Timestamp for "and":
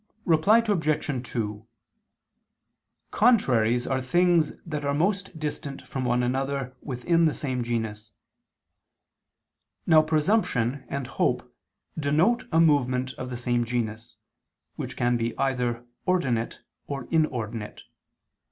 10.87-11.05